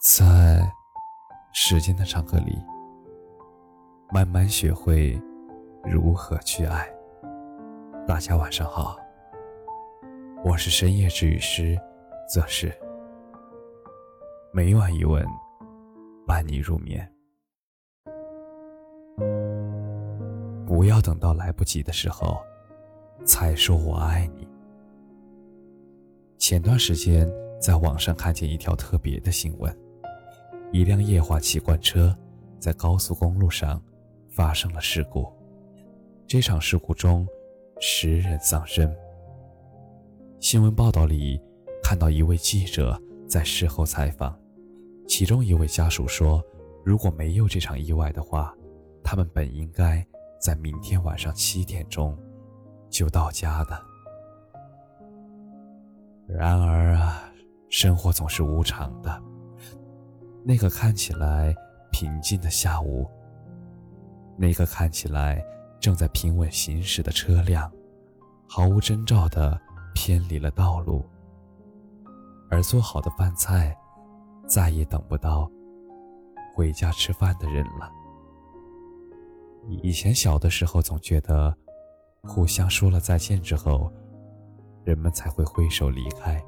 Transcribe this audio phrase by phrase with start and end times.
[0.00, 0.66] 在
[1.52, 2.56] 时间的长河里，
[4.10, 5.20] 慢慢学会
[5.84, 6.90] 如何去爱。
[8.08, 8.96] 大家晚上好，
[10.42, 11.78] 我是深夜治愈师
[12.26, 12.72] 则是
[14.54, 15.22] 每晚一问，
[16.26, 17.06] 伴你入眠。
[20.66, 22.38] 不要等到来不及的时候，
[23.26, 24.48] 才说我爱你。
[26.38, 27.30] 前段时间
[27.60, 29.70] 在网上看见一条特别的新闻。
[30.72, 32.16] 一辆液化气罐车
[32.60, 33.82] 在高速公路上
[34.28, 35.26] 发生了事故。
[36.28, 37.26] 这场事故中，
[37.80, 38.88] 十人丧生。
[40.38, 41.40] 新闻报道里
[41.82, 42.96] 看到一位记者
[43.28, 44.38] 在事后采访，
[45.08, 46.40] 其中一位家属说
[46.86, 48.54] ：“如果没有这场意外的话，
[49.02, 50.06] 他们本应该
[50.40, 52.16] 在明天晚上七点钟
[52.88, 53.82] 就到家的。”
[56.28, 57.28] 然而啊，
[57.68, 59.20] 生活总是无常的。
[60.42, 61.54] 那个看起来
[61.92, 63.08] 平静的下午，
[64.38, 65.44] 那个看起来
[65.78, 67.70] 正在平稳行驶的车辆，
[68.48, 69.60] 毫无征兆地
[69.94, 71.04] 偏离了道路，
[72.50, 73.76] 而做好的饭菜
[74.46, 75.50] 再也等不到
[76.54, 77.90] 回家吃饭的人了。
[79.82, 81.54] 以前小的时候总觉得，
[82.22, 83.92] 互相说了再见之后，
[84.84, 86.42] 人们才会挥手离开，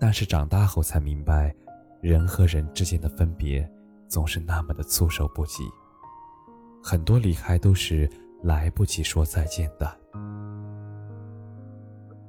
[0.00, 1.54] 但是长大后才明白。
[2.02, 3.66] 人和人之间的分别，
[4.08, 5.62] 总是那么的措手不及。
[6.82, 8.10] 很多离开都是
[8.42, 9.88] 来不及说再见的。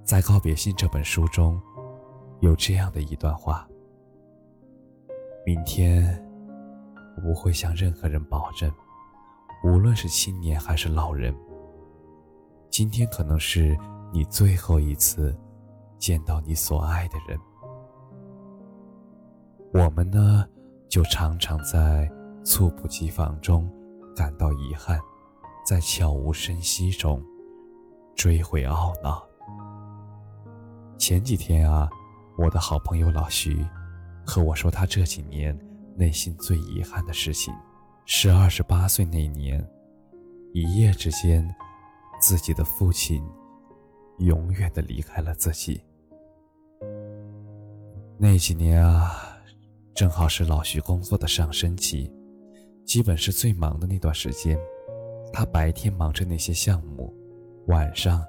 [0.03, 1.59] 在《告别信》这本书中，
[2.39, 3.67] 有这样的一段话：
[5.43, 6.23] 明天，
[7.17, 8.71] 我不会向任何人保证，
[9.63, 11.35] 无论是青年还是老人。
[12.69, 13.75] 今天可能是
[14.11, 15.35] 你最后一次
[15.97, 17.39] 见到你所爱的人。
[19.73, 20.47] 我们呢，
[20.87, 22.07] 就常常在
[22.43, 23.67] 猝不及防中
[24.15, 24.99] 感到遗憾，
[25.65, 27.19] 在悄无声息中
[28.15, 29.27] 追悔懊恼。
[30.99, 31.89] 前几天啊，
[32.37, 33.65] 我的好朋友老徐
[34.23, 35.57] 和我说，他这几年
[35.95, 37.51] 内心最遗憾的事情，
[38.05, 39.67] 是二十八岁那年，
[40.53, 41.43] 一夜之间，
[42.21, 43.27] 自己的父亲
[44.19, 45.83] 永远的离开了自己。
[48.19, 49.32] 那几年啊。
[49.93, 52.11] 正好是老徐工作的上升期，
[52.83, 54.57] 基本是最忙的那段时间。
[55.31, 57.13] 他白天忙着那些项目，
[57.67, 58.25] 晚上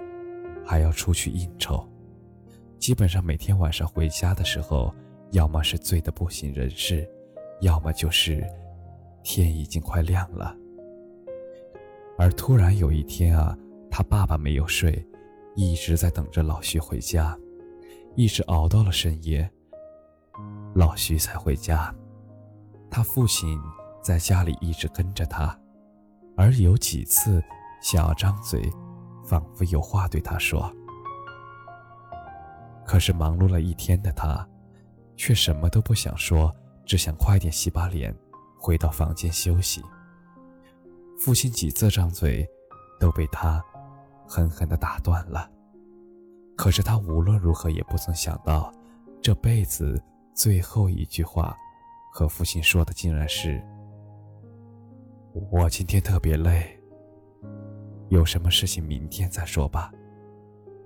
[0.65, 1.87] 还要出去应酬。
[2.79, 4.95] 基本上每天晚上回家的时候，
[5.33, 7.09] 要么是醉得不省人事，
[7.63, 8.47] 要么就是
[9.23, 10.55] 天已经快亮了。
[12.19, 13.57] 而突然有一天啊，
[13.91, 15.03] 他爸爸没有睡，
[15.57, 17.39] 一直在等着老徐回家，
[18.17, 19.51] 一直熬到了深夜。
[20.75, 21.95] 老徐才回家，
[22.91, 23.57] 他父亲
[24.03, 25.57] 在家里一直跟着他，
[26.37, 27.41] 而有几次
[27.81, 28.69] 想要张嘴，
[29.25, 30.69] 仿佛有话对他说。
[32.85, 34.45] 可是忙碌了一天的他，
[35.17, 36.53] 却什么都不想说，
[36.85, 38.13] 只想快点洗把脸，
[38.59, 39.81] 回到房间休息。
[41.21, 42.45] 父亲几次张嘴，
[42.99, 43.65] 都被他
[44.27, 45.49] 狠狠地打断了。
[46.57, 48.73] 可是他无论如何也不曾想到，
[49.23, 50.03] 这辈子。
[50.35, 51.57] 最后一句话，
[52.13, 53.63] 和父亲说的竟然是
[55.53, 56.77] ：“我今天特别累，
[58.09, 59.93] 有什么事情明天再说吧。”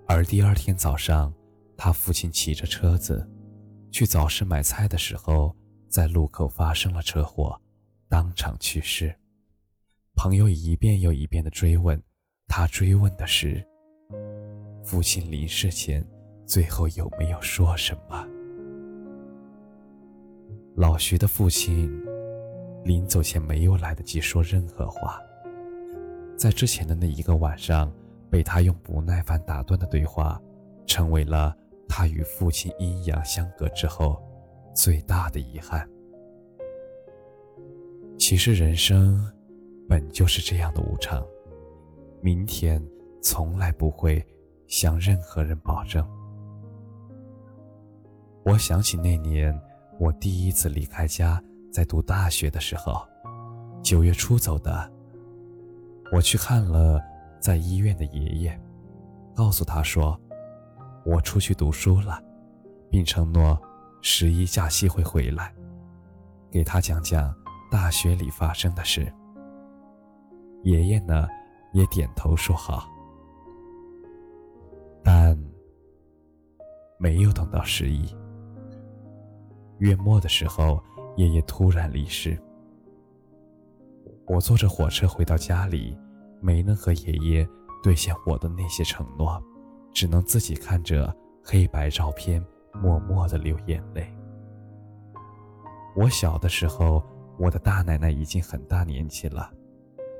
[0.06, 1.32] 而第二天早上，
[1.78, 3.26] 他父亲骑着车子
[3.90, 5.56] 去早市买菜的时候，
[5.88, 7.58] 在路口发生了车祸，
[8.06, 9.14] 当场去世。
[10.14, 12.00] 朋友一遍又一遍的追问，
[12.46, 13.66] 他追问的是：
[14.84, 16.06] 父亲临世前
[16.44, 18.26] 最后有没有说什么？
[20.78, 21.90] 老徐的父亲
[22.84, 25.20] 临走前没有来得及说任何话，
[26.36, 27.92] 在之前的那一个晚上，
[28.30, 30.40] 被他用不耐烦打断的对话，
[30.86, 31.52] 成为了
[31.88, 34.22] 他与父亲阴阳相隔之后
[34.72, 35.84] 最大的遗憾。
[38.16, 39.20] 其实人生
[39.88, 41.26] 本就是这样的无常，
[42.20, 42.80] 明天
[43.20, 44.24] 从来不会
[44.68, 46.08] 向任何人保证。
[48.44, 49.60] 我想起那年。
[49.98, 51.42] 我第一次离开家，
[51.72, 53.04] 在读大学的时候，
[53.82, 54.90] 九月初走的。
[56.12, 57.02] 我去看了
[57.40, 58.60] 在医院的爷爷，
[59.34, 60.18] 告诉他说，
[61.04, 62.22] 我出去读书了，
[62.88, 63.60] 并承诺
[64.00, 65.52] 十一假期会回来，
[66.48, 67.34] 给他讲讲
[67.68, 69.12] 大学里发生的事。
[70.62, 71.28] 爷爷呢，
[71.72, 72.88] 也点头说好，
[75.02, 75.36] 但
[76.98, 78.16] 没有等到十一。
[79.78, 80.82] 月末的时候，
[81.16, 82.36] 爷爷突然离世。
[84.26, 85.96] 我坐着火车回到家里，
[86.40, 87.48] 没能和爷爷
[87.82, 89.40] 兑现我的那些承诺，
[89.92, 91.14] 只能自己看着
[91.44, 92.44] 黑白照片，
[92.74, 94.12] 默默的流眼泪。
[95.96, 97.02] 我小的时候，
[97.38, 99.48] 我的大奶奶已经很大年纪了，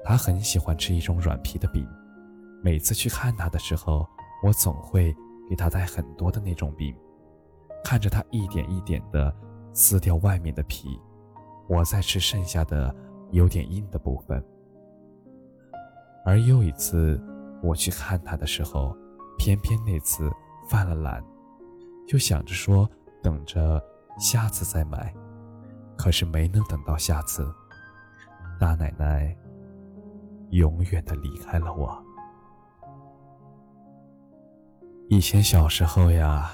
[0.05, 1.85] 她很喜欢吃一种软皮的饼，
[2.63, 4.09] 每次去看她的时候，
[4.45, 5.15] 我总会
[5.51, 6.97] 给她带很多的那种饼，
[7.85, 9.35] 看着她一点一点的。
[9.79, 11.01] 撕掉外面的皮，
[11.69, 12.93] 我再吃剩下的
[13.31, 14.45] 有点硬的部分。
[16.25, 17.23] 而又一次
[17.63, 18.93] 我去看他的时候，
[19.39, 20.29] 偏偏那次
[20.69, 21.23] 犯了懒，
[22.09, 22.91] 就想着说
[23.23, 23.81] 等着
[24.19, 25.15] 下次再买，
[25.97, 27.49] 可是没能等到下次，
[28.59, 29.33] 大奶奶
[30.51, 32.05] 永远的离开了我。
[35.09, 36.51] 以前小时候呀，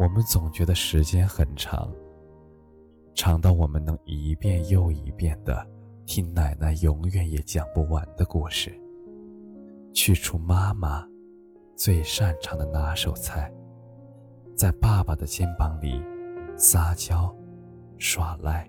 [0.00, 1.92] 我们总觉得时间很长。
[3.14, 5.66] 长到我们能一遍又一遍的
[6.06, 8.72] 听奶奶永远也讲不完的故事，
[9.92, 11.06] 去除妈妈
[11.76, 13.52] 最擅长的拿手菜，
[14.56, 16.02] 在爸爸的肩膀里
[16.56, 17.34] 撒娇
[17.98, 18.68] 耍赖。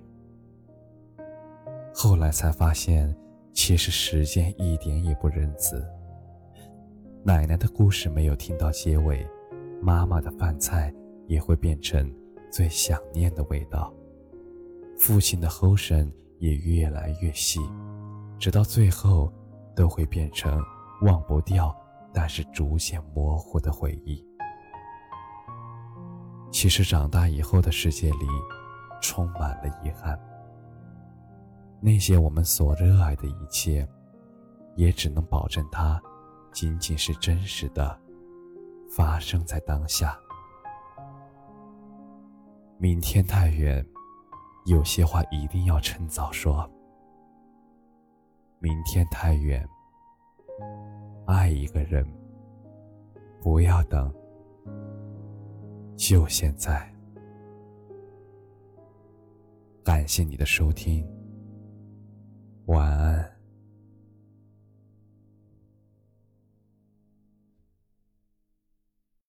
[1.94, 3.16] 后来才发现，
[3.54, 5.84] 其实时间一点也不仁慈。
[7.24, 9.26] 奶奶的故事没有听到结尾，
[9.82, 10.94] 妈妈的饭菜
[11.28, 12.14] 也会变成
[12.52, 13.94] 最想念的味道。
[15.04, 16.10] 父亲的齁声
[16.40, 17.60] 也越来越细，
[18.40, 19.30] 直到最后，
[19.76, 20.64] 都会变成
[21.02, 21.76] 忘不掉，
[22.14, 24.26] 但是逐渐模糊的回忆。
[26.54, 28.26] 其实长大以后的世界里，
[29.02, 30.18] 充满了遗憾。
[31.82, 33.86] 那些我们所热爱的一切，
[34.78, 36.02] 也只能保证它，
[36.54, 38.00] 仅仅是真实的，
[38.90, 40.18] 发生在当下。
[42.78, 43.86] 明天太远。
[44.66, 46.70] 有些话一定要趁早说。
[48.60, 49.68] 明天太远，
[51.26, 52.06] 爱一个人
[53.42, 54.14] 不要等，
[55.98, 56.90] 就现在。
[59.84, 61.06] 感谢你的收听，
[62.68, 63.33] 晚安。